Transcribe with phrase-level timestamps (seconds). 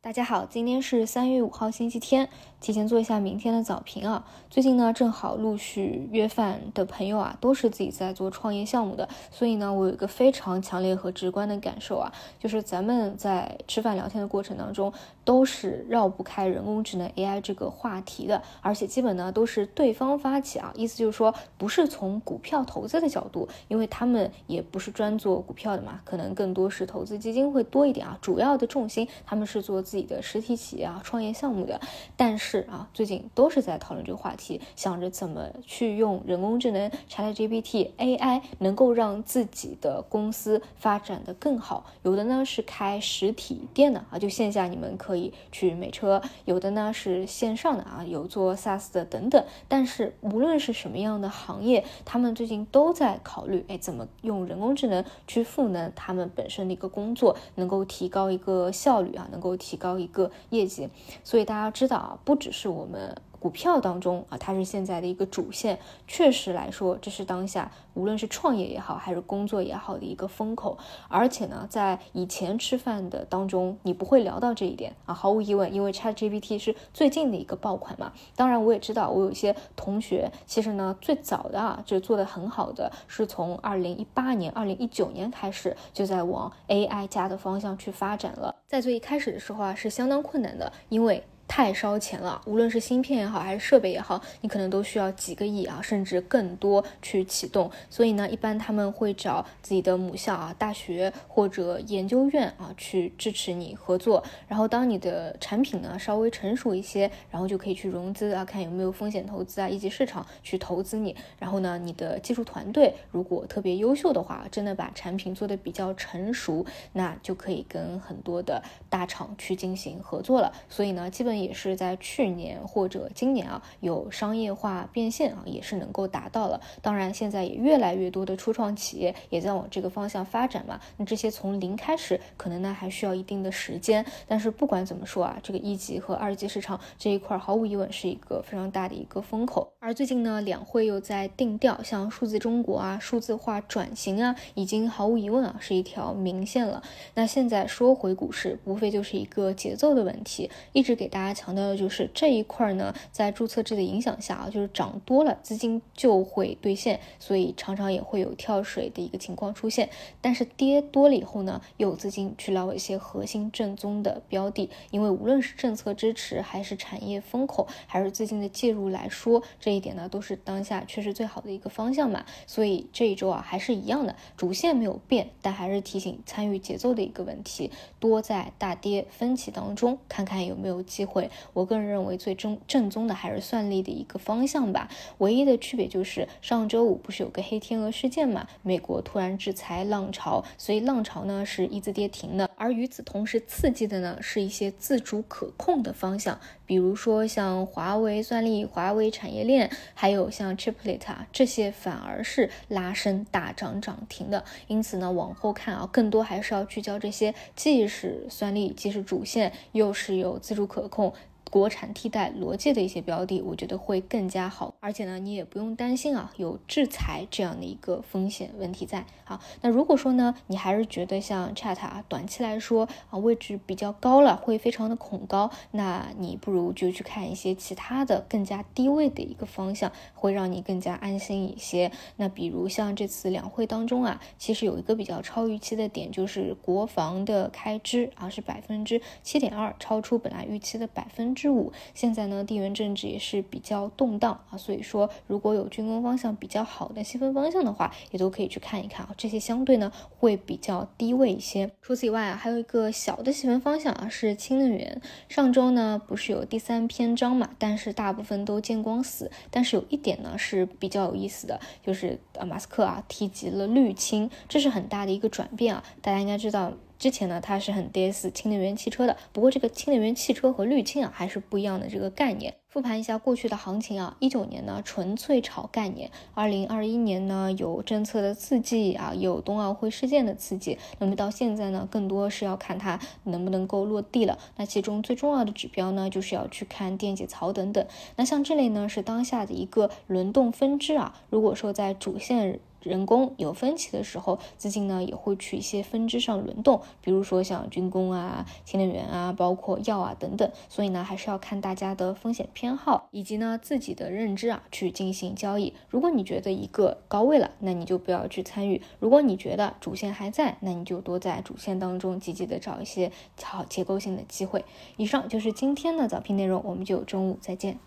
[0.00, 2.28] 大家好，今天是三月五号星期天，
[2.60, 4.24] 提前做一下明天的早评啊。
[4.48, 14.92] 最近呢，正好陆续约饭的朋友啊，都是自己在做创业项目的，所以呢，我有一个非常强烈和直观的感受啊，就是咱们在吃饭聊天的过程当中，
[15.24, 29.82] 都是绕不开人工智能 AI 这个话题的，而且基本呢都是对方发起啊，意思就是说不是从股票投资的角度，因为他们也不是专做股票的嘛，可能更多是投资基金会多一点啊，主要的重心他们是做。
[29.88, 31.80] 自己的实体企业啊，创业项目的，
[32.14, 41.86] 但是啊，最近都是在讨论这个话题，想着怎么去用人工智能 ChatGPT AI 能够让自己的公司发展的更好。
[42.02, 49.42] 有的呢是开实体店的啊，就线下你们可以去美车；有的呢是线上的啊，有做 SaaS 的等等。
[49.68, 59.77] 但是无论是什么样的行业，他们最近都在考虑，哎，怎么用人工智能去赋能他们本身的一个工作，能够提高一个效率啊，能够提。
[59.78, 60.88] 高一个业绩，
[61.24, 63.16] 所以大家知道啊，不只是我们。
[63.40, 70.76] 股票当中啊，它是现在的一个主线，确实来说，这是当下无论是创业也好，还是工作也好的一个风口。
[71.08, 75.14] 而且呢，在以前吃饭的当中，你不会聊到这一点啊。
[75.14, 78.12] 毫无疑问，因为 ChatGPT 是最近的一个爆款嘛。
[78.34, 88.54] 当然，我也知道，我有一些同学，其实呢，最早的啊，就做的很好的，是从二零一八年、二零一九年开始，就在往 AI 加的方向去发展了。
[88.66, 91.22] 在最一开始的时候啊，是相当困难的，因为。
[91.58, 97.68] 太烧钱了，无论是芯片也好，还是设备也好，你可能都需要几个亿啊，甚至更多去启动。
[97.90, 104.22] 所以呢，一般他们会找自己的母校啊、大学或者研究院啊去支持你合作。
[104.46, 111.16] 然后当你的产品呢稍微成熟一些，然后就可以去融资啊，看有没有风险投资啊、一级市场去投资你。
[111.40, 120.52] 然后呢，你的技术团队如果特别优秀的话，真的把产品做得比较成熟，那就可以跟很多的大厂去进行合作了。
[120.68, 121.47] 所以呢，基本。
[121.47, 126.60] 也也是在去年或者今年啊，有商业化变现啊，也是能够达到了。
[126.82, 130.78] 当然，现在也越来越多的初创企业也在往这个方向发展嘛。
[130.98, 134.04] 那这些从零开始，可能呢还需要一定的时间。
[134.26, 139.72] 但是不管怎么说啊，这个一级和二级市场这一块，毫无疑问是一个非常大的一个风口。
[139.78, 146.82] 而最近呢，两会又在定调，像数字中国啊、数字化转型啊，已经毫无疑问啊是一条明线了。
[147.14, 151.37] 那现在说回股市，无非就是一个节奏的问题，一直给大家。
[151.38, 159.88] 强调的就是这一块呢，在注册制的影响下啊，就是涨多了资金就会兑现，所以常常也会有跳水的一个情况出现。
[160.20, 172.24] 但是跌多了以后呢，又有资金去捞一些核心正宗的标的，因为无论是政策支持，还是产业风口，还是资金的介入来说，这一点呢都是当下确实最好的一个方向嘛。
[172.48, 177.70] 所以这一周啊还是一样的，主线没有变，但还是提醒参与节奏的一个问题，
[178.00, 181.27] 多在大跌分歧当中看看有没有机会。
[181.52, 196.38] 我个人认为最正正宗的还是算力的一个方向吧，唯一的区别就是上周五不是有个黑天鹅事件嘛，美国突然制裁浪潮，所以浪潮呢是一字跌停的，而与此同时刺激的呢是一些自主可控的方向，
[196.68, 211.14] 比如说像华为算力、华为产业链，还有像 Chiplet 啊这些反而是拉升大涨涨停的，因此呢往后看啊，更多还是要聚焦这些既是算力既是主线，又是有自主可控。
[211.50, 219.06] 国产替代逻辑的一些标的，我觉得会更加好，而且呢，你也不用担心啊，有制裁这样的一个风险问题在。
[219.24, 231.90] 好，那如果说呢，你还是觉得像 Chat 啊，短期来说啊，位置比较高了，会非常的恐高，那你不如就去看一些其他的更加低位的一个方向，会让你更加安心一些。
[232.16, 241.34] 那比如像这次两会当中啊，其实有一个比较超预期的点，就是国防的开支啊是百分之七点二，超出本来预期的百分。
[241.38, 249.14] 之五，现在呢，地缘政治也是比较动荡啊，所以说如果有军工方向比较好的细分方向的话，也都可以去看一看啊。
[249.16, 251.70] 这些相对呢会比较低位一些。
[251.80, 255.00] 除此以外啊，还有一个小的细分方向啊，是氢能源。
[255.28, 259.30] 上周呢不是有第三篇章嘛，但是大部分都见光死。
[259.50, 265.84] 但是有一点呢是比较有意思的，就是呃马斯克啊提及了绿氢，这是很大的一个转变啊。
[266.02, 266.72] 大家应该知道。
[266.98, 272.54] 之前呢，它是很 DS 氢能源汽车的，不过这个氢能源汽车和滤氢啊还是不一样的这个概念。
[272.68, 284.38] 复盘一下过去的行情啊，一九年呢纯粹炒概念，二零二一年呢有政策的刺激啊，有冬奥会事件的刺激，那么到现在呢，更多是要看它能不能够落地了。
[284.56, 287.84] 那其中最重要的指标呢，就是要去看电解槽等等。
[288.16, 291.14] 那像这类呢，是当下的一个轮动分支啊。
[291.30, 300.50] 如果说在主线人工有分歧的时候，资金呢也会去一些分支上轮动，比如说像军工啊、新能源啊，包括药啊等等。
[300.68, 305.74] 所以呢，还是要看大家的风险偏好以及呢自己的认知啊去进行交易。
[305.88, 313.10] 如果你觉得一个高位了，那你就不要去参与；如果你觉得主线还在，那你就多在主线当中积极的找一些
[313.42, 314.64] 好结构性的机会。
[314.96, 317.78] 以上就是今天的早评内容，我们就中午再见。